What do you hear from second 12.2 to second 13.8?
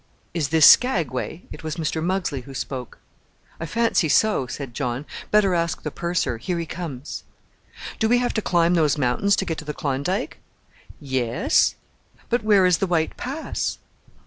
"But where is the White Pass?"